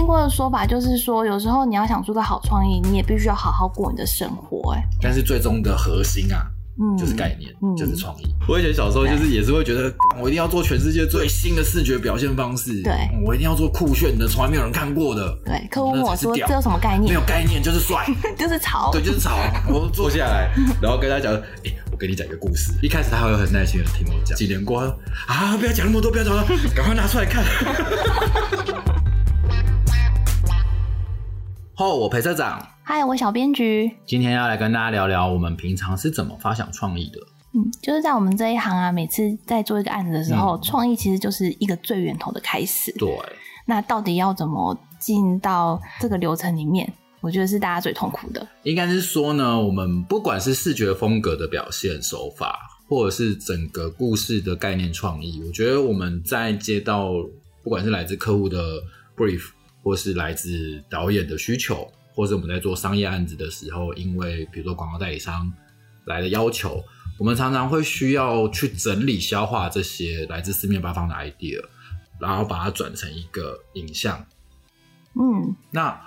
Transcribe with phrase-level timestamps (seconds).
[0.00, 4.72] 听过的说法就是说，有时候你要想出个好创意，你也必须要好好过你的生活。
[4.72, 6.46] 哎，但是最终的核心啊，
[6.80, 8.34] 嗯，就是概念，嗯就是创意。
[8.48, 17.20] 我以前小时候就是也是会觉得，我一定要做全世界最新的视觉表现方式，对嗯我一定要做酷炫的，从来没有人看过的，对，客户问我说这有什么概念没有？
[17.26, 18.06] 概念就是帅，
[18.38, 18.88] 就是潮。
[18.96, 19.36] 对，就是潮。
[19.68, 22.72] 我坐下来，然后跟他讲，哎、我跟你讲一个故事。
[22.80, 24.86] 一开始他会很耐心的听我讲，几年过后，
[25.28, 26.42] 啊，不要讲那么多，不要讲了，
[26.74, 27.44] 赶快拿出来看。
[31.80, 37.18] 后我裴社长，嗨，我小编局，今天要来跟大家聊聊我们平常是怎么发想创意的。
[37.54, 42.92] 嗯，就是在我们这一行啊，每次在做一个案子的时候，嗯创意其实就是一个最源头的开始。
[42.98, 43.08] 对，
[43.64, 46.92] 那到底要怎么进到这个流程里面？
[47.22, 48.46] 我觉得是大家最痛苦的。
[48.64, 52.58] 应该是说呢，我们不管是视觉风格的表现手法，
[52.90, 57.10] 或者是整个故事的概念创意，我觉得我们在接到
[57.62, 58.58] 不管是来自客户的
[59.16, 59.44] brief，
[59.82, 65.52] 或是来自导演的需求，或是我们在做商业案子的时候，因为比如说广告代理商
[66.06, 66.82] 来的要求，
[67.18, 71.62] 我们常常会需要去整理消化这些来自四面八方的 idea，
[72.18, 74.26] 然后把它转成一个影像。
[75.14, 76.00] 嗯那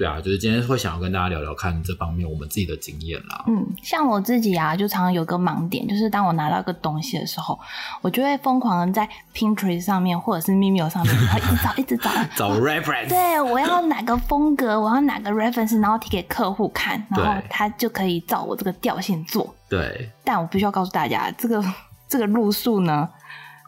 [0.00, 3.44] 对啊，就是今天会想要跟大家聊聊看这方面我们自己的经验啦。
[3.46, 7.60] 嗯，像我自己啊，就常常有个盲点，就是当我拿到一个东西的时候，
[8.00, 12.10] 我就会疯狂的在 Pinterest 上面或者是 Mimeo 上面，然后一直找，一直找。
[12.34, 19.54] 找 reference，对，我要哪个风格，我要哪个 reference，然后提给客户看，然后他就可以照我这个调性做。
[19.68, 21.62] 对但我必须要告诉大家，这个
[22.08, 23.06] 这个路数呢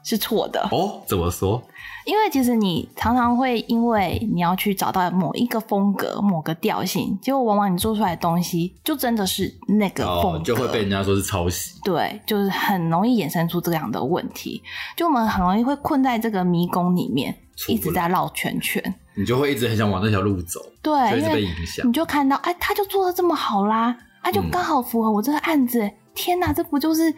[0.03, 1.63] 是错的，哦，怎么说？
[2.05, 11.81] 因为其实你常常会因为你要去找到某一个风格、某个调性，结果往往你做出来的东西就真的是那个风格，哦，就会被人家说是抄袭。
[11.85, 14.63] 对，就是很容易衍生出这样的问题，
[14.97, 17.35] 就我们很容易会困在这个迷宫里面，
[17.69, 18.83] 一直在绕圈圈。
[19.15, 21.93] 你就会一直很想往那条路走，对，就一直被影响你。
[21.93, 25.91] 就看到，哎，他就做的这么好啦，他，就嗯刚好符合我这个案子。
[26.15, 27.13] 天哪，这不就是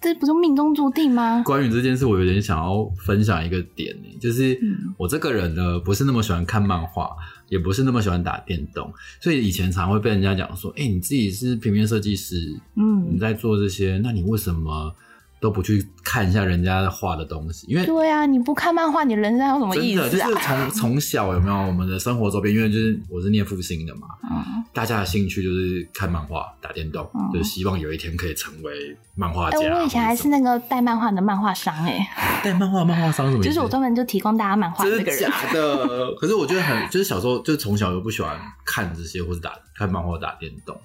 [0.00, 1.42] 这不是命中注定吗？
[1.44, 7.10] 关于这件事，我有点想要分享一个点呢，就是嗯我这个人呢，不是那么喜欢看漫画，
[7.48, 14.94] 也不是那么喜欢打电动，所以以前常会被人家讲说：“哎、你自己是平面设计师，嗯你嗯，在做这些，那你为什么
[15.40, 20.28] 都不去看一下人家画的东西？”因为对啊，你不看漫画，你人生还有什么真的就意思啊？
[20.28, 29.58] 是从从小有没有我们的生活周边，因为就是我是念复兴的嘛，嗯，大家的兴趣就是看漫画、打电动，嗯就是希望有一天可以成为漫画哎、家。
[29.74, 32.06] 我以前还是那个带漫画的漫画商、哎，
[32.44, 33.42] 带漫画，漫画商什么？
[33.42, 35.30] 就是我专门就提供大家漫画的真的那个人。
[35.30, 36.14] 假的？
[36.16, 40.78] 可是我觉得很，就是小时候就是从小就不喜欢看这些，或者打看漫画、打电动。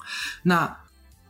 [0.44, 0.77] 那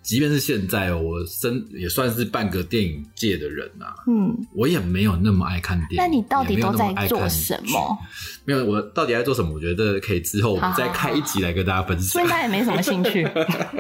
[0.06, 5.98] 即便是现在哦，我身也算是半个电影界的人啊，嗯，我也没有那么爱看电影。
[5.98, 7.98] 那你到底都在做什么？
[8.46, 9.52] 没有，我到底在做什么？
[9.54, 12.28] 我觉得可以之后我们再开一集来跟大家分享所以。
[12.28, 13.28] 他也没什么兴趣。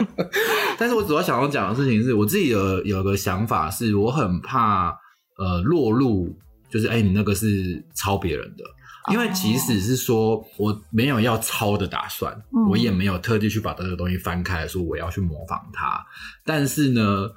[0.78, 4.90] 但是我主要想要讲的事情是我自己有有个想法，是我很怕
[5.38, 6.36] 呃落入
[6.72, 8.64] 就是哎、你那个是抄别人的，
[9.12, 16.06] 因为即使是说我没有要抄的打算，嗯我也没有特地去把这个东西翻开来说我要去模仿它，
[16.44, 17.30] 但是呢，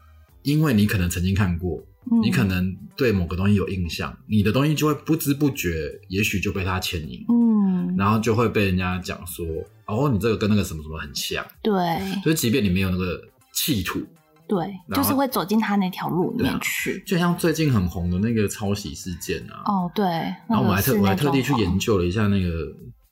[0.42, 1.78] 因为你可能曾经看过。
[1.78, 1.84] 嗯
[2.22, 9.44] 你可能对某个东西有印象，你的东西就会不知不觉，也许就被它牵引，嗯，然后就会被人家讲说，
[9.84, 11.44] 哦，你这个跟那个什么什么很像。
[11.62, 11.74] 对
[12.22, 13.20] 所以即便你没有那个
[13.52, 14.00] 企图，
[14.48, 17.03] 对，就是会走进他那条路里面去。
[17.04, 20.04] 就像最近很红的那个抄袭事件啊，哦，对，
[20.48, 21.88] 然后我还特我还特地去研究。
[21.88, 22.50] 究了一下那个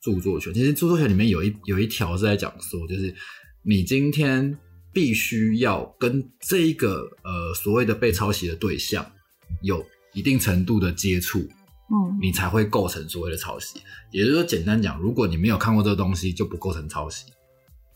[0.01, 0.53] 著作权。
[0.53, 3.11] 其实著作权里面有一有一条是在讲说，就是
[3.63, 4.55] 你今天
[4.93, 9.03] 必须要跟这一个呃所谓的被抄袭的对象
[9.63, 9.83] 有
[10.13, 13.81] 一定程度的接触，嗯你才会构成所谓的抄袭。
[14.11, 17.25] 也就是说，简单讲，如果你没有看过这个东西，就不构成抄袭。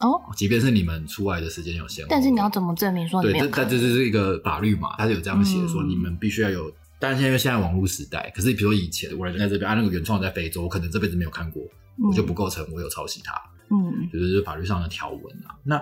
[0.02, 3.70] 哦，即便是你们出来的时间有限，但是你要怎么证明说你对，这但？
[3.70, 6.72] 这就是一个法律嘛，它是有这样写说，嗯你们必须要有。
[7.00, 11.64] 但是现在现在网络时代，可是比如说以前我人在这边，啊，那个原创在非洲，我可能这辈子没有看过，
[12.08, 13.34] 我就不构成我有抄袭它，
[13.70, 15.58] 嗯就是法律上的条文啊。
[15.64, 15.82] 那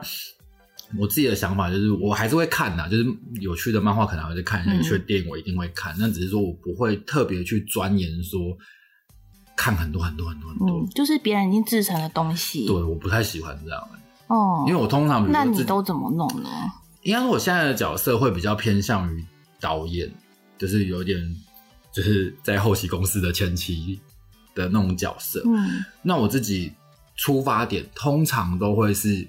[0.98, 3.06] 我自己的想法就是，我还是会看呐，就是
[3.42, 8.58] 有趣的漫画可能还会看一下，嗯有趣的电影我一定会看，那只是说我不会特别去钻研说
[9.58, 10.70] 看很多很多很多很多。
[10.70, 12.66] 嗯，就是别人已经制成的东西。
[12.66, 14.00] 对，我不太喜欢这样、欸
[14.30, 16.50] 哦，因为我通常比如那你都怎么弄呢？
[17.04, 19.26] 应该说，我现在的角色会比较偏向于
[19.60, 20.10] 导演，
[20.58, 21.18] 就是有点
[21.92, 24.00] 就是在后期公司的前期
[24.54, 25.42] 的那种角色。
[25.46, 26.74] 嗯那我自己
[27.16, 29.28] 出发点通常都会是，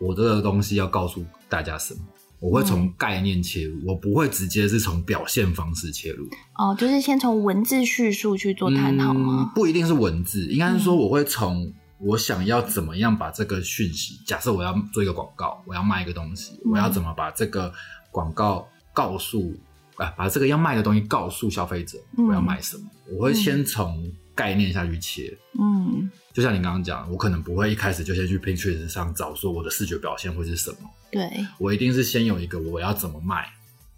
[0.00, 2.00] 我这个东西要告诉大家什么，
[2.38, 6.28] 我会从概念切入，我不会直接是从表现方式切入。
[6.56, 9.50] 哦，就是先从文字叙述去做探讨吗？
[9.50, 9.52] 嗯？
[9.54, 17.72] 不一定是文字，应该是说我会从我想要怎么样把这个讯息，假设我要做一个广告，我要卖一个东西，我要怎么把这个
[18.10, 19.54] 广告告诉
[19.96, 22.84] 啊，把这个要卖的东西告诉消费者，我要卖什么？
[23.12, 33.46] 我会先从概念下去切，嗯，就像你刚刚讲，我可能不会一开始就先去 Pinterest 上找说我的视觉表现会是什么，对，我一定是先有一个我要怎么卖，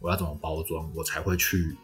[0.01, 1.77] 我要怎么包装，我才会去。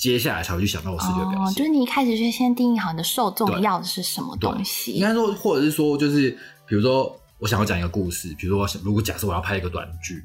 [0.00, 4.92] 接下来才会去想到我视觉表现，就是你一开始就先定义好你的受众要的是什么东西。
[4.92, 6.30] 应该说，或者是说，就是
[6.66, 10.24] 比如说，我想要讲一个故事，比如说我想，如果假设我要拍一个短剧，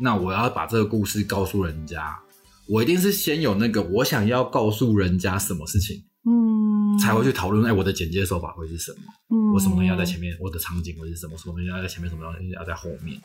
[0.00, 2.18] 那我要把这个故事告诉人家，
[2.66, 8.98] 我一定是先有那个我想要告诉人家什么事情，嗯，才会去讨论，哎，我的剪接手法会是什么？
[9.30, 11.38] 嗯，我什么东西要在前面，我的场景会是什么？
[11.38, 13.16] 什么东西要在前面，什么东西要在后面？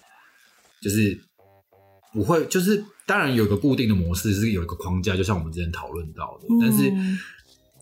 [0.82, 1.20] 就是
[2.14, 2.86] 不会，就是。
[3.10, 6.46] 当然有一个固定的模式，是有一个框架，就像我们之前讨论到的。
[6.62, 6.94] 但是，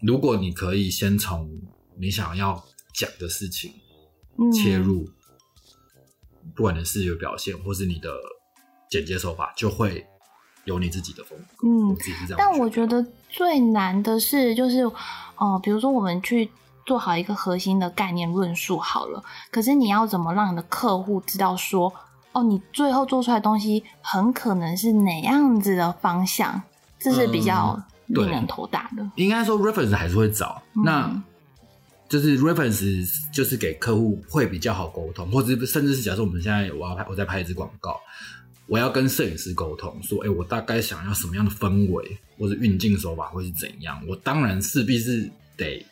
[0.01, 1.51] 如果你可以先从
[2.00, 2.63] 你想要
[2.94, 3.74] 讲的事情
[4.53, 5.06] 切入，
[6.56, 8.09] 不管你的视觉表现或是你的
[8.89, 10.07] 剪接手法，就会
[10.63, 11.68] 有你自己的风格。
[11.68, 12.38] 嗯，自己是这样。
[12.38, 14.89] 但我觉得最难的是，就是
[15.35, 16.50] 哦，比如说我们去
[16.85, 19.21] 做好一个核心的概念论述好了，
[19.51, 21.94] 可是你要怎么让你的客户知道说？
[22.33, 26.62] 哦，你最后做出来的东西很可能是哪样子的方向？
[27.00, 29.12] 这是比较令人头大的。
[29.15, 31.24] 应该说，reference 还是会找，那
[32.09, 38.00] 就是 reference 就是给客户会比较好沟通，或者甚至是假设我们现在我要拍，我在拍一支广告，
[38.68, 44.01] 我要跟摄影师沟通，说，哎，我大概想要什么样的氛围，或者运镜手法会是怎样？
[44.07, 45.85] 我当然势必是得。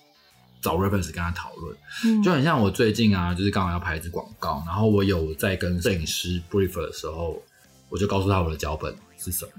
[0.66, 7.40] 找 reference 跟他讨论，就很像我最近啊，就是刚好要拍一支广告，然后我有在跟摄影师 brief 的时候，
[7.90, 9.52] 我就告诉他我的脚本是什么，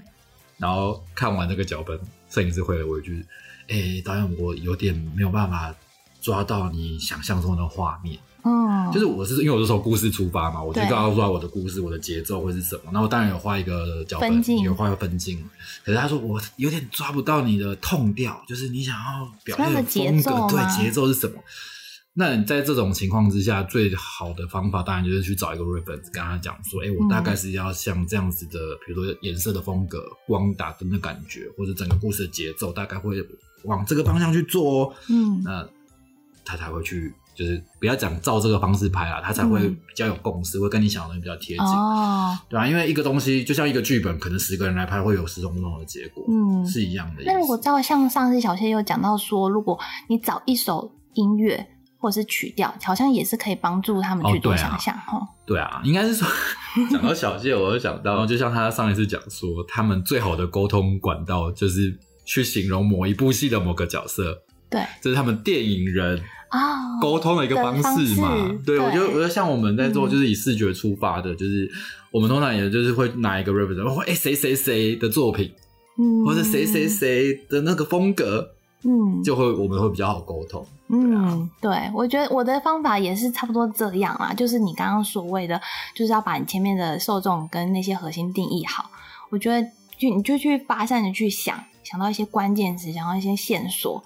[0.57, 1.97] 然后看完那个脚本，
[2.29, 3.25] 摄影师回了我一句
[3.71, 5.73] ：“哎，导演，我有点没有办法
[6.21, 12.83] 抓到你想象中的画面。”嗯，就是我是因为我是从故事出发嘛，我就告诉他我的故事，我的节奏会是什么。
[12.93, 15.43] 那我当然有画一个脚本，有画一个分镜。
[15.83, 21.35] 可是他说我有点抓不到你的痛调，就是你想要表现的风格，对节奏是什么？
[22.13, 33.23] 那你在这种情况之下，最好的方法当然就是去找一个 reference，跟他讲说，哎，我大概是要像这样子的，比如说颜色的风格、光打灯的感觉，或者整个故事的节奏，大概会
[33.65, 34.93] 往这个方向去做哦。
[35.09, 35.67] 嗯，那
[36.45, 37.13] 他才会去。
[37.37, 42.65] 就是不要讲照这个方式拍啊，他才会比较有共识，会跟你想的东西比较贴近，哦对啊？
[42.65, 47.21] 因为一个东西就像一个剧本，可能十个人来拍会有十种不同的结果，嗯，是一样的。
[47.27, 49.79] 那如果照像上次小谢又讲到说，如果
[50.09, 51.63] 你找一首音乐
[51.99, 55.21] 或者是曲调，好像也是可以帮助他们去做想象哈。
[55.45, 56.27] 对啊，应该是说
[56.89, 61.95] 讲到小谢，我就想到，就像他上一次讲说，他们最好的沟通管道就是
[62.25, 64.35] 去形容某一部戏的某个角色，
[64.71, 66.19] 对，这是他们电影人。
[66.49, 68.35] 啊，沟通的一个方式嘛，
[68.65, 71.69] 对我觉得，我觉得像我们在做，就是以视觉出发的，就是
[72.11, 75.51] 我们通常也就是会拿一个 reference，或哎谁谁谁的作品，
[75.97, 78.49] 嗯，或者谁谁谁的那个风格，
[78.83, 80.65] 嗯，就会我们会比较好沟通。
[80.89, 85.59] 嗯，对，我觉得我的方法也是差不多这样啦，就是你刚刚所谓的，
[85.93, 88.89] 就是要把你前面的受众跟那些核心定义好。
[89.29, 89.61] 我觉得
[89.97, 94.01] 就你就去发散的去想，想到一些关键词，想到一些线索。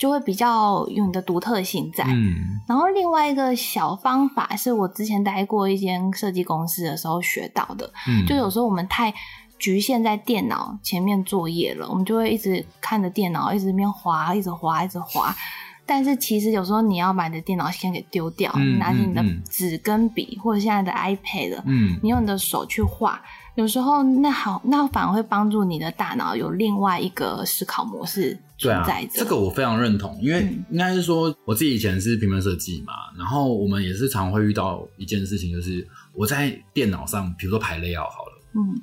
[0.00, 9.12] 就会比较有你的独特性在，嗯，然后另外一个小方法是我之前待过一间设计公司的时候学到的，嗯，就有时候我们太
[9.58, 15.36] 局限在电脑前面作业了，我们就会一直看着电脑，一直边滑，一直滑，一直滑。
[15.84, 23.20] 但是其实有时候你要把你的电脑先给丢掉，拿起你的纸跟笔，或者现在的 iPad，嗯，你用你的手去画。
[23.56, 29.10] 有时候那好，那反而会帮助你的大脑有另外一个思考模式存在着。
[29.14, 38.80] 这个我非常认同，因为应该是说我自己以前是平面设计嘛，然后我们也是常会遇到一件事情，就是我在电脑上，比如说排 layout 好了，嗯，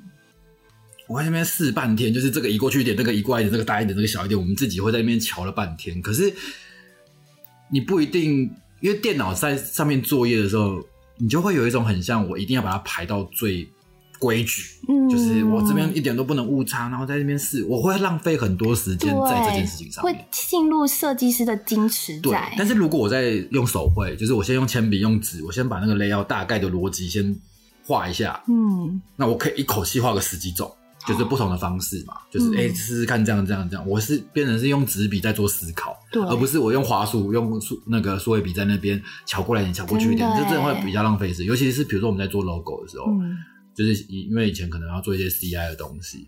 [1.08, 6.00] 我在那边试半天，就是这个移过去一点，那个移过来一点，这个大一点，这个小一点，我们自己会在那边瞧了半天。
[6.02, 6.32] 可是
[7.70, 8.42] 你不一定，
[8.80, 10.78] 因为电脑在上面作业的时候，
[11.16, 13.66] 你就会有一种很像我一定要把它排到最。
[14.18, 22.52] 规矩，嗯，就是我这边一点都不能误差，然后在那边试，我会浪费很多时间在这件事情上面，会进入设计师的矜持在。
[22.56, 27.36] 但是如果我在用手绘，就是我先用铅笔、用纸，我先把那个 layout 大概的逻辑先
[27.86, 30.70] 画一下，嗯，那我可以一口气画个十几种，
[31.06, 43.06] 就是不同的方式嘛，就是哎试试看这样这样这样，我是变成是用纸笔在做思考，对，而不是我用滑鼠用数那个数位笔在那边瞧过来一点瞧过去一点，这真的会比较浪费时，尤其是比如说我们在做 logo 的时候。
[43.78, 46.26] 就是因为以前可能要做一些 CI 的东西，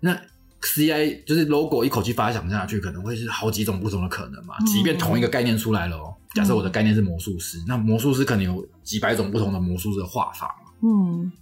[0.00, 0.14] 那
[0.60, 4.54] CI 就是 logo 一口气发想下去，可能会是好几种不同的可能嘛。
[4.60, 10.72] 嗯即便同一个概念出来了哦，假设我的概念是魔术师，那魔术师可能有几百种不同的魔术师的画法嘛。
[10.82, 11.32] 嗯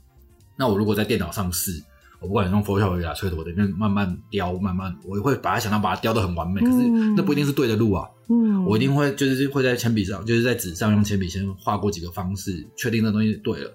[0.57, 1.83] 那我如果在电脑上试，
[2.21, 8.09] 我不管用 Photoshop 呀、吹头，里面慢慢雕，慢慢我会把它想到把它雕的很完美，可是嗯那不一定是对的路啊。
[8.29, 13.75] 嗯，我一定会就是会在铅笔上，就是在纸上用铅笔先画过几个方式，确定那东西对了，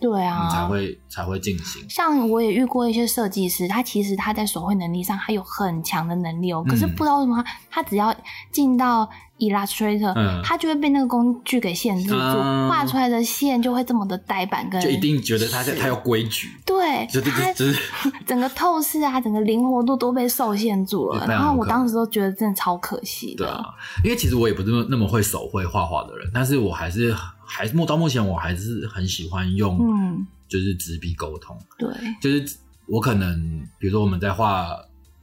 [0.00, 1.84] 对啊，你才会才会进行。
[1.88, 8.14] 像我也遇过一些设计师，他其实他在手绘能力上他有很强的能力哦，可是嗯不知道为什么他他只要
[8.52, 9.08] 进到
[9.38, 10.40] Illustrator，、嗯。
[10.44, 12.68] 他就会被那个工具给限制住，啊。
[12.68, 15.74] 画出来的线就会这么的呆板跟就一定觉得他是。
[15.74, 17.80] 他有规矩，对，他就就是。
[18.26, 21.26] 整个透视啊，整个灵活度都被受限住了。
[21.26, 23.44] 然后我当时都觉得真的超可惜的。
[23.44, 23.64] 对啊，
[24.04, 27.14] 因为其实我也不是那么会手绘画画的人，但是我还是
[27.46, 31.88] 还目到目前我还是很喜欢用嗯，就是纸笔沟通，对，
[32.20, 34.76] 就是我可能比如说我们在画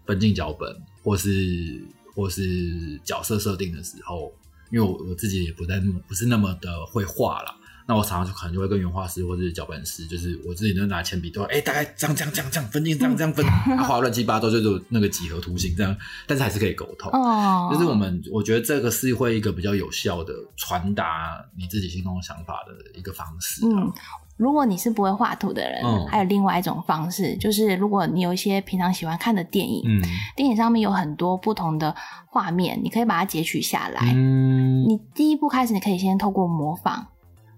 [0.06, 1.82] 分镜脚本，或是
[2.16, 4.34] 或是角色设定的时候，
[4.72, 7.56] 因为我我自己也不在那么不是那么的会画啦。
[7.92, 15.94] 那我常常就可能就会跟原画师或者是脚本师，就是我自己就拿铅笔都哎、大概这样这样这样这样分镜这样这样分，啊画乱七八糟就是那个几何图形这样，
[16.26, 17.12] 但是还是可以沟通。
[17.12, 23.68] 哦，就是我们，我觉得这个是会一个比较有效的传达你自己心中的想法的一个方式、啊。
[23.76, 23.92] 嗯，
[24.38, 30.02] 如果你是不会画图的人，嗯还有另外一种方式，就是如果你有一些平常喜欢看的电影，嗯
[30.38, 31.94] 电影上面有很多不同的
[32.28, 34.14] 画面，你可以把它截取下来。
[34.16, 37.06] 嗯，你第一步开始，你可以先透过模仿，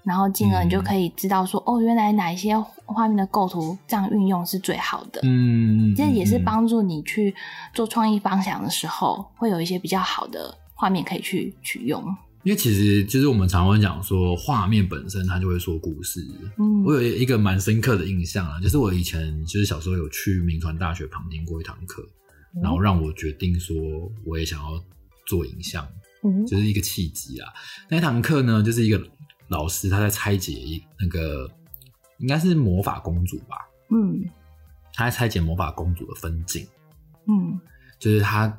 [0.03, 5.21] 然后进而你就可以知道说，哦，原来哪一些画面的构图这样运用是最好的。
[5.23, 7.33] 嗯，这也是嗯帮助你去
[7.73, 12.03] 做创意方向的时候，会有一些比较好的画面可以去取用。
[12.43, 16.19] 因为其实就是我们常会讲说，画面本身它就会说故事。
[16.57, 22.03] 嗯我有一个蛮深刻的印象啊，就是我以前就是小时候有去民传大学旁听过一堂课，
[22.61, 23.73] 然后让我决定说
[24.25, 24.71] 我也想要
[25.25, 25.87] 做影像，
[26.25, 27.47] 嗯就是一个契机啊。
[27.89, 29.01] 那一堂课呢，就是一个
[29.53, 31.47] 老师他在拆解一那个
[32.17, 33.55] 应该是魔法公主吧，
[33.89, 34.25] 嗯
[34.93, 36.67] 他在拆解魔法公主的分镜，
[37.27, 37.59] 嗯
[37.99, 38.57] 就是他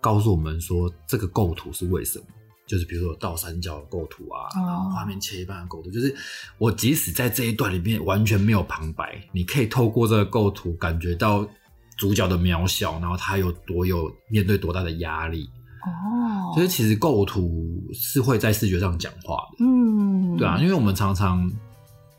[0.00, 2.24] 告诉我们说这个构图是为什么。
[2.66, 6.16] 就是比如说有倒三角的构图啊，哦然后画面切一半的构图，就是
[6.56, 11.46] 我即使在这一段里面完全没有旁白，你可以透过这个构图感觉到
[11.98, 15.46] 主角的渺小，然后他有多有面对多大的压力。
[15.86, 21.50] 哦，就是其实构图是会在视觉上讲话的，嗯，对啊，因为我们常常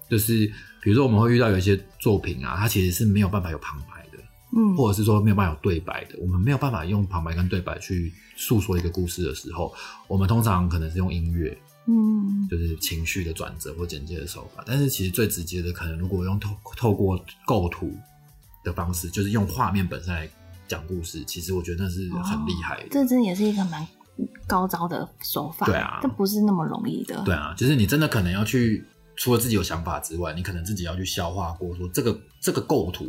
[0.09, 0.45] 就是
[0.81, 4.23] 比如说我们会遇到有一些作品啊，它其实是没有办法有旁白的，
[4.55, 4.75] 嗯。
[4.77, 9.73] 或者是说没有办法有对白的，我们没有办法用旁白跟对白去诉说一个故事的时候，
[10.07, 11.57] 我们通常可能是用音乐，
[11.87, 12.47] 嗯。
[12.47, 14.63] 就是情绪的转折或简介的手法。
[14.67, 17.91] 但是其实最直接的，可能如果用透透过构图
[18.63, 20.29] 的方式，就是用画面本身来
[20.67, 22.89] 讲故事，其实我觉得那是很厉害的。
[22.89, 23.85] 这真的也是一个蛮
[24.47, 33.05] 高招的手法，对啊这不是那么容易的，对啊，就是你真的可能要去，除了自己有想法之外，你可能自己要去消化过，说这个这个构图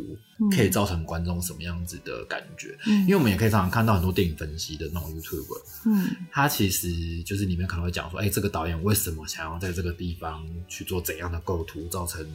[0.51, 2.77] 可以造成观众什么样子的感觉。
[2.87, 5.45] 嗯，因为我们也可以常常看到很多电影分析的那种 YouTube，
[5.85, 12.25] 嗯他其实就是里面可能会讲说，哎、这个导演为什么想要在这个地方去做怎样的构图，造成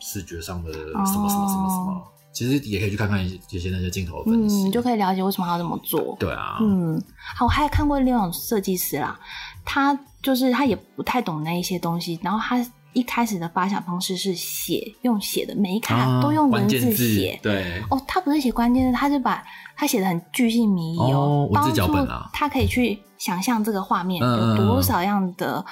[0.00, 2.12] 视觉上的什么什么什么什么。
[2.32, 6.16] 其实也可以去看看一些那些镜头的分析，嗯，就可以了解为什么要这么做。
[6.20, 7.02] 对啊，嗯，
[7.36, 9.18] 好，我还有看过另外一种设计师啦，
[9.64, 17.38] 他就是他也不太懂那一些东西，然后他一开始的发想方式是写，用写的，每一卡啊都用文字写。
[17.42, 19.44] 对，哦，他不是写关键字，他是把
[19.76, 22.28] 他写的很巨细靡遗哦文字帮助脚本啊。
[22.32, 25.64] 他可以去想象这个画面有多嗯少样的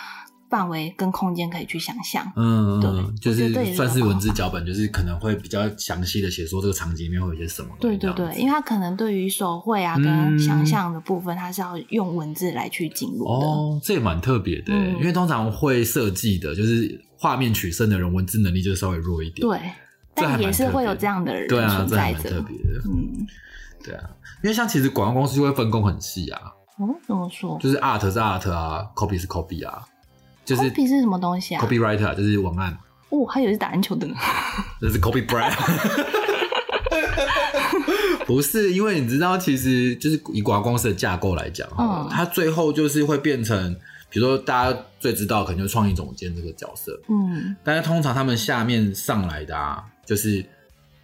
[0.49, 2.31] 范围跟空间可以去想象。
[2.37, 7.69] 嗯，对就是算是文字脚本，就是可能会比较详细的写说这个场景里面会有一些什么。
[7.81, 13.31] 对对对，因为它可能对于手绘啊嗯跟想象的部分，它是要用文字来去进入的。
[13.31, 19.47] 哦，这也蛮特别的，嗯因为通常会设计的，就是画面取胜的人，文字能力就稍微弱一点。
[19.47, 19.61] 对，
[20.15, 22.45] 但也是会有这样的人存在着。
[22.85, 23.27] 嗯，
[23.83, 24.11] 对啊，
[24.43, 26.41] 因为像其实广告公司就会分工很细啊，
[26.79, 27.59] 哦，怎么说？
[27.59, 29.83] 就是 art 是 art 啊，copy 是 copy 啊，
[30.47, 32.79] 就是 copy 是什么东西啊？copywriter 啊就是文案，
[33.11, 34.15] 哦，还有是打篮球的呢。
[34.81, 35.53] 这是 copy brand。
[38.27, 42.09] 不是，因为你知道，其实就是以广告公司的架构来讲，哈、嗯。
[42.11, 43.73] 它最后就是会变成，
[44.11, 47.55] 比如说大家最知道可能就是创意总监这个角色，嗯。
[47.63, 50.43] 但是通常他们下面上来的啊，就是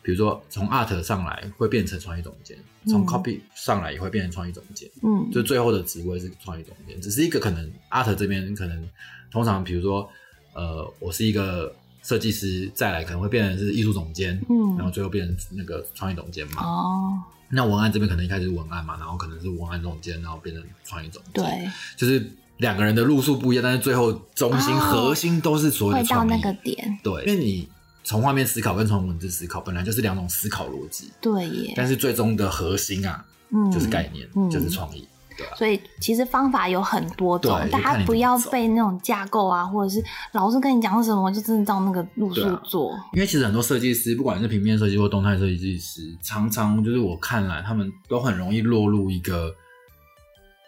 [0.02, 2.56] 比如说从 art 上来会变成创意总监，
[2.88, 3.06] 从嗯。
[3.06, 8.88] copy 上来也会变成创意总监，嗯，就最后的职位是创意总监，只是一个可能 art 这边可能
[9.32, 10.08] 通常比如说
[10.54, 16.62] 呃，我是一个设计师再来可能会变成是艺术总监，嗯然后最后变成那个创意总监嘛。
[16.62, 26.30] 哦，那文案这边可能一开始是文案嘛，然后可能是文案总监，然后变成创意总监，，对，就是两个人的路数不一样，但是最后中心、哦核心都是所有的创意。
[26.30, 27.68] 那个点，对，因为你
[28.04, 35.06] 从画面思考跟从文字思考本来就是两种思考逻辑，对耶，但是最终的核心啊，嗯，就是概念，嗯就是创意。
[35.36, 42.98] 对啊，所以其实方法有很多种，大家不要被那种架构啊，或者是老师跟你讲什么，就真的照那个路数做。
[43.12, 49.54] 因为其实很多设计师，不管是平面设计或动态设计师，常常就是我看来，他们都很容易落入一个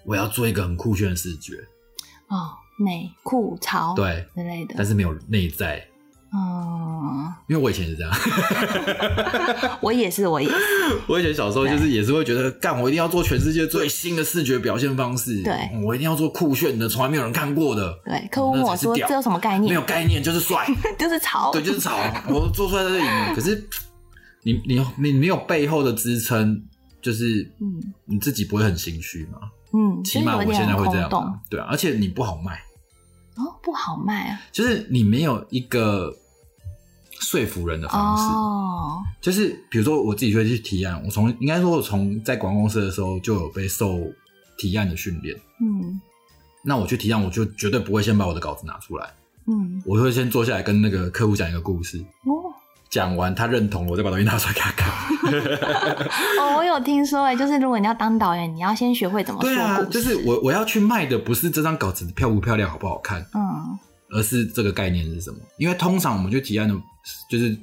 [0.05, 1.55] 我要做一个很酷炫的视觉，
[2.29, 4.87] 哦，美酷潮对，之类的但。
[4.87, 5.87] 是没有内在。
[6.37, 8.13] 嗯，因为我以前是这样，
[9.81, 10.55] 我也是，我也是。
[11.07, 19.83] 我以前小时候就是也是会觉得，干我一定要做全世界最新的视觉表现方式，对嗯我一定要做酷炫的，从来没有人看过的，对，客户问我说这有什么概念没有？
[19.83, 20.67] 概念就是帅，
[20.99, 21.53] 就是潮。
[21.53, 21.97] 对，就是潮，
[22.29, 23.07] 我做出来的赢。
[23.35, 23.65] 可是
[24.43, 26.61] 你你你没有背后的支撑，
[27.01, 29.39] 就是嗯你自己不会很心虚吗？
[29.73, 32.55] 嗯，起码我现在会这样对啊，而且你不好卖，
[33.37, 34.41] 哦，不好卖啊。
[34.53, 36.15] 就是你没有一个
[37.21, 38.23] 说服人的方式。
[38.25, 44.01] 哦，就是比如说我自己会去提案，我从应该说我从在广告公司的时候就有被受
[44.57, 45.37] 提案的训练。
[45.61, 46.01] 嗯
[46.67, 49.11] 那我去提案，我就绝对不会先把我的稿子拿出来，
[49.47, 52.55] 嗯，我会先坐下来跟那个客户讲一个故事，哦
[52.89, 54.89] 讲完他认同了，我再把东西拿出来给他看。
[56.41, 59.89] 哦，我有听说哎，就是如果你要当导演，你要先学会怎么说对啊，故事。
[59.91, 63.79] 就是我我要去卖的不是这张稿子漂不漂亮、好不好看，嗯
[64.15, 65.39] 而是这个概念是什么。
[65.59, 66.75] 因为通常我们去提案的，
[67.29, 67.55] 就是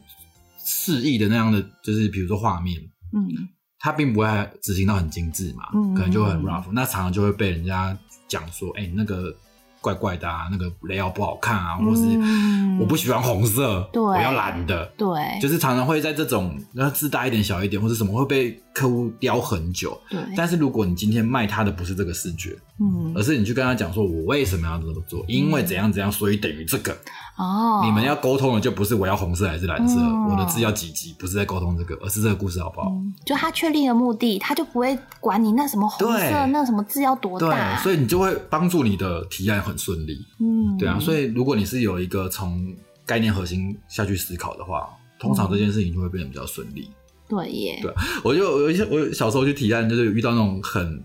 [0.63, 2.79] 示意的那样的，就是比如说画面，
[3.13, 4.27] 嗯它并不会
[4.61, 9.35] 执行到很精致嘛，嗯可能就会很 rough，那常常就会被人家讲说，哎、你那个
[9.81, 14.01] 怪怪的啊，那个 layout 不好看啊，或是嗯我不喜欢红色，对。
[14.01, 14.85] 我要蓝的。
[14.97, 15.07] 对，
[15.41, 19.99] 就是常常会在这种，然后字大一点、小一点，或者什么会被客户雕很久。
[20.09, 23.11] 对，但是如果你今天卖他的不是这个视觉，嗯。
[23.15, 26.95] 而是你去跟他讲说，我为什么要这么做，因为怎样怎样，所以等于这个。
[27.37, 30.29] 哦，你们要沟通的就不是我要红色还是蓝色，嗯。
[30.29, 32.87] 我的字要几级，不是在沟通这个，而是这个故事好不好？
[32.89, 33.13] 嗯。
[33.25, 40.25] 就他确立了目的，他就不会管你那什么红色那什么字要多对大，，所以你就会帮助你的提案很顺利。
[40.39, 46.89] 嗯，对啊，所以如果你是有一个从概念核心下去思考的话，通常这件事情就会变得比较顺利。
[47.27, 51.03] 对耶，对我就有一些，我小时候去提案，就是遇到那种很。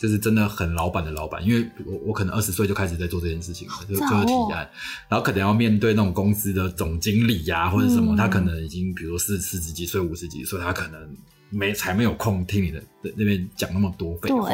[0.00, 4.70] 就是真的很老板的老板，因为我我可能二十岁就开始在做这件事情了，就就早哦是提案，
[5.08, 11.16] 然后可能要面对那种公司的总经理呀、或者什么，嗯他可能已经比如四四十几岁、五十几岁，他可能
[11.50, 12.80] 没才没有空听你的
[13.16, 14.48] 那边讲那么多废话。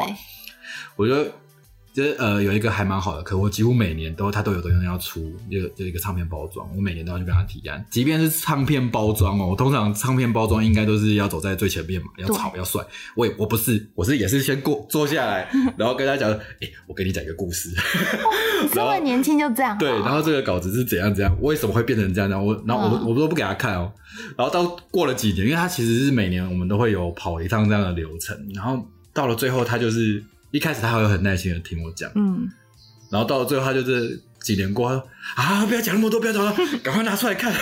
[0.97, 1.31] 我觉得
[1.95, 7.87] 就是呃有一个还蛮好的客户，我几乎每年都他都有东西要出，就就一个唱片包装，我每年都要去跟他提案。
[7.89, 12.85] 即便是唱片包装哦，我通常唱片包装应该都是要走在最前面嘛，要对吵要帅。
[13.15, 17.69] 我也我不是，我是也是先过坐下来，然后跟他讲，哎、我给你讲一个故事。
[17.71, 22.29] 你 这么年轻就这样哦，对，然后这个稿子是怎样怎样，为什么会变成这样？
[22.29, 23.93] 然后我，然后我、嗯我都不给他看哦。
[24.37, 30.23] 然后到过了几年，因为他其实是每年我们都会有跑一趟这样的流程，然后到了最后，他就是
[30.55, 32.49] 一开始他还会很耐心的听我讲，嗯，
[33.11, 35.03] 然后到了最后，他就是几年过后，
[35.35, 37.53] 他说啊，不要讲那么多，不要讲了，赶快拿出来看。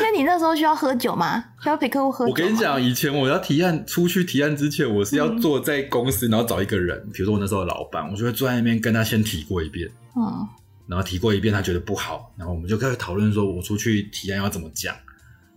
[0.00, 1.44] 那你那时候需要喝酒吗？
[1.60, 2.30] 需要陪客户喝酒？
[2.30, 9.90] 我跟你，讲，以前我要提案出去提案之前，我是要坐在公司，然后找一个人，比如说我那时候的老板，我就会坐在那边跟他先提过一遍。
[10.14, 10.46] 嗯
[10.86, 14.94] 然后提过一遍，他觉得不好，然后我们就开始讨论说，我出去提案要怎么讲。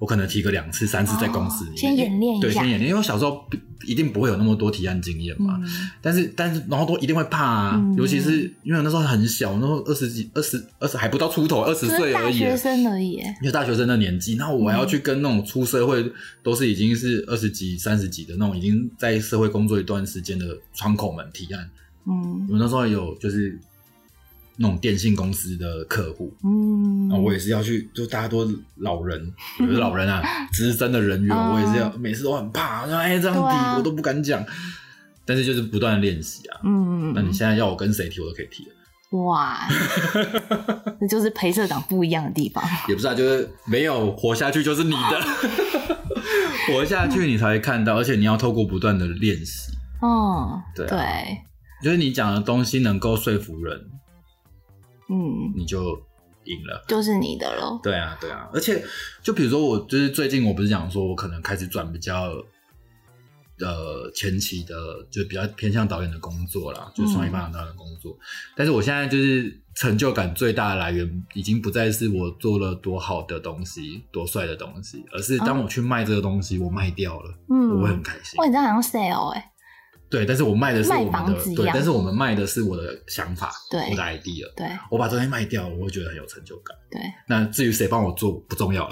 [0.02, 2.90] 我可能提个两次、三次在公司里面，哦先演练一下对，先演练。
[2.90, 3.46] 因为我小时候
[3.86, 12.40] 一定不会有那么多提案经验嘛，嗯但是但是然后都一定会怕啊，嗯尤其是因为我那时候很小，那时候二十几、二十、二十还不到出头，二十岁而已。
[12.40, 16.12] 大学生而已耶，因为大学生的年纪，然后我还要去跟那种出社会
[16.42, 21.70] 都是已经是二十几、三十几的那种已经在社会工作一段时间的窗口们提案。
[22.08, 23.56] 嗯我那时候有就是
[24.58, 30.22] 那种电信公司的客户，嗯，那我也是要去，就大家都老人，不是老人啊，
[30.54, 33.72] 资深的人员，嗯我也是要每次都很怕，说哎这样对啊。
[33.74, 34.44] 提我都不敢讲，
[35.26, 36.60] 但是就是不断的练习啊。
[36.64, 39.68] 嗯，那你现在要我跟谁提，我都可以提了，哇，
[41.02, 42.64] 那就是陪社长不一样的地方。
[42.88, 45.22] 也不是啊，就是没有活下去就是你的，
[46.68, 50.90] 活下去你才会看到，而且你要透过不断的练习，哦，对啊。
[50.90, 51.38] 对，
[51.84, 53.80] 就是你讲的东西能够说服人，
[55.12, 56.02] 嗯，你就
[56.46, 56.84] 赢了。
[56.88, 57.80] 就是你的了。
[57.84, 58.82] 对啊，对啊，而且
[59.22, 62.32] 就比如说我就是最近我不是讲说我可能开始转比较
[63.60, 64.74] 呃前期的
[65.12, 68.18] 就比较偏向导演的工作啦，就是创意发展导演的工作。
[68.56, 78.38] 但是我现在就是成就感最大的来源，已经不再是我做了多好的东西、多帅的东西，而是当我去卖这个东西，我卖掉了，嗯我会很开心。
[78.40, 79.51] 哇，你这样好像 sale 哎、
[80.12, 84.46] 对，但是我卖的是我卖们的对，但是我们卖的是我的想法，对我的 idea。
[84.58, 86.78] 对我把东西卖掉了，我会觉得很有成就感。
[86.92, 88.88] 对，那至于谁帮我做不重要，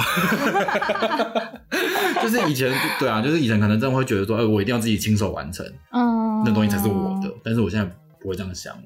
[2.23, 7.29] 就是以前对啊，就是以前可能真的会觉得说，哎、我一定要自己亲手完成，嗯，那东西才是我的。
[7.43, 7.85] 但是我现在
[8.21, 8.83] 不会这样想了，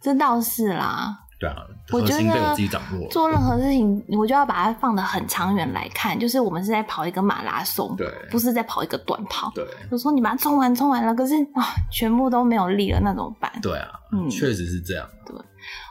[0.00, 1.20] 这倒是啦。
[1.38, 1.56] 对啊，
[1.92, 3.08] 我觉核心被我得自己掌握。
[3.08, 9.50] 做任何事情，我就要把它放得很长远来看，就是我们是在跑一个马拉松，对不是在跑一个短跑。
[9.54, 13.50] 对有时候你把它冲完冲完了，可是啊，全部都没有力了，那怎么办？
[13.60, 15.06] 对啊，嗯确实是这样。
[15.26, 15.34] 对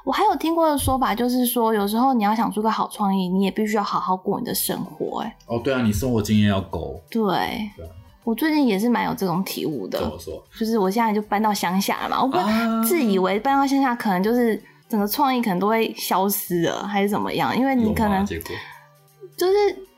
[0.06, 7.21] 我还有听过的说法，就是说有时候你要想出个好创意，你也必须要好好过你的生活、哎，哦，对啊，你生活经验要够，对
[7.75, 7.89] 对啊，
[8.23, 10.43] 我最近也是蛮有这种体悟的怎，么说？
[10.58, 14.62] 就是我现在就搬到乡下了嘛，我不啊自以为搬到乡下可能就是
[14.93, 17.58] 整个创意可能都会消失了，还是怎么样？
[17.58, 19.53] 因为你可能就是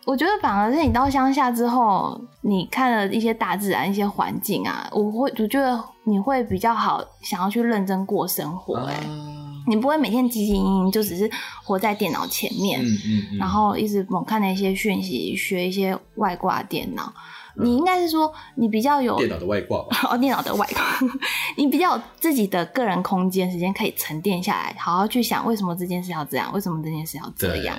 [0.06, 9.04] 我觉得反而是你到乡下之后，你看了一些大自然、一些环境啊，我会我觉得你会比较好想要去认真过生活、哎、啊
[9.68, 11.30] 你不会每天汲汲营营，就只是
[11.66, 17.14] 活在电脑前面，嗯嗯嗯，然后一直猛看那些讯息，学一些外挂电脑。
[17.58, 19.98] 你应该是说你比较有电脑的外挂吧。
[20.12, 21.00] 哦，电脑的外挂，
[21.58, 27.78] 你比较有自己的个人空间时间可以沉淀下来，好好去想为什么这件事要这样，为什么这件事要这，样。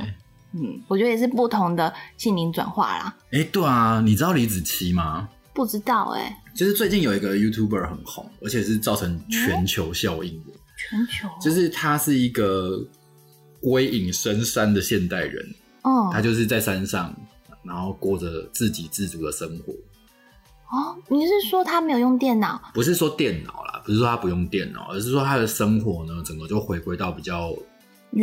[0.53, 3.15] 嗯，我觉得也是不同的心灵转化啦。
[3.33, 5.29] 哎，对啊，你知道李子柒吗？
[5.53, 10.51] 不知道哎、就是最近有一个 YouTuber 很红，而且是造成全球效应的。
[10.77, 12.79] 全球就是他是一个
[13.63, 15.43] 归隐深山的现代人，
[15.81, 17.15] 哦他就是在山上，
[17.67, 19.73] 然后过着自给自足的生活。
[20.69, 22.61] 哦，你是说他没有用电脑？
[22.75, 27.55] 不是说电脑啦，不是说他不用电脑，而是说他的生活呢，整个就回归到比较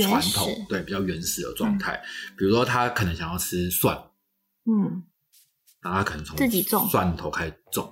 [0.01, 2.01] 传统，对，比较原始的状态。
[2.37, 3.97] 比如说他可能想要吃蒜，
[4.65, 5.03] 嗯，
[5.81, 7.85] 然后他可能从自己种蒜头开始种，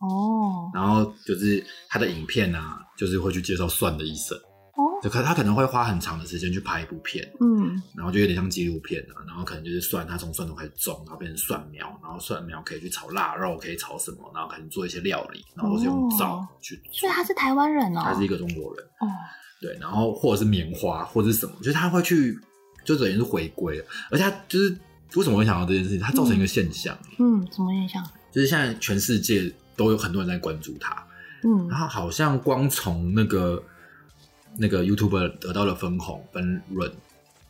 [0.00, 4.36] 哦然后就是他的影片啊，就是会去介绍蒜的一生。
[4.76, 7.82] 哦，就可他可能会花很长的时间去拍一部片，嗯。
[7.96, 16.92] 然后就有点像纪录片啊，然后可能就是蒜，他从蒜头开始种，然后变成蒜苗，然后蒜苗可以去炒腊肉，可以炒什么，然后可能做一些料理，然后都是用灶哦去做。
[16.92, 18.02] 所以他是台湾人哦。
[18.04, 19.08] 他是一个中国人，哦，
[19.60, 22.38] 对，然后或者是棉花或者是什么，就是他会去，
[22.84, 24.78] 就等于是回归，而且他就是
[25.14, 28.06] 为什么会想到这件事情，它造成一个现象，嗯，什么现象？
[28.30, 31.06] 就是现在全世界都有很多人在关注他，
[31.42, 31.66] 嗯。
[31.68, 33.62] 然后好像光从那个
[34.58, 36.90] 那个 YouTuber 得到的分红分润，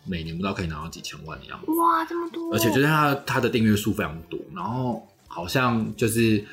[0.05, 6.45] 每年不知道可以拿到几千万的样子，哇，这么多，而且就是他他的订阅数非常多，然后好像就是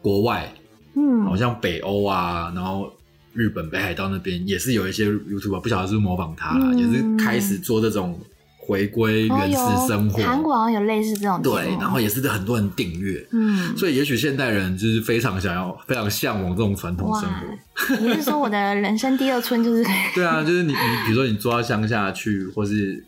[0.00, 0.52] 国外，
[0.94, 2.92] 嗯，好像北欧啊，然后
[3.32, 6.78] 日本北海道那边也是有一些 YouTuber 不晓得是不是模仿他啦，嗯。
[6.78, 8.18] 也是开始做这种
[8.64, 9.56] 回归原始
[9.88, 13.26] 生活，韩国好像有类似这种对，然后也是很多人订阅。
[13.32, 17.96] 嗯，所以，也许现代人就是非常想要、非常向往这种传统生活。
[18.00, 23.04] 你是说我的人生第二春就是 对啊，就是你，你比如说你住到乡下去，或是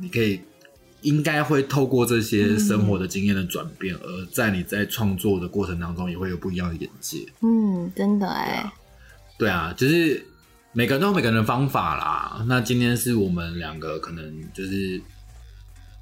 [0.00, 0.40] 你可以
[1.02, 7.18] 应该会透过这些生活的经验的转变，而在你在创作的过程当中，也会有不一样的眼界。
[7.42, 8.72] 嗯，真的哎，
[9.38, 10.26] 对啊，就是
[10.76, 12.44] 每个人都有每个人的方法啦。
[12.46, 15.00] 那今天是我们两个可能就是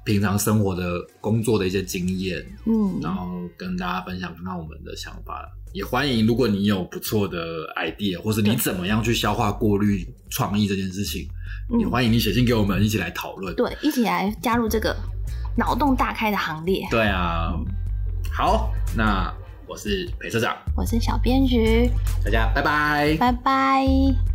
[0.03, 5.49] 平常生活的工作的一些经验，嗯，然后跟大家分享看看我们的想法。
[5.71, 7.37] 也欢迎，如果你有不错的
[7.77, 11.25] idea，或是你怎么样去消化、过滤创意这件事情，
[11.71, 13.55] 嗯也欢迎你写信给我们，一起来讨论。
[13.55, 14.93] 对，一起来加入这个
[15.57, 16.85] 脑洞大开的行列。
[16.91, 17.53] 对啊，
[18.29, 19.33] 好，那
[19.69, 21.89] 我是裴社长，我是小编菊，
[22.25, 23.15] 大家拜拜。
[23.17, 24.34] 拜拜。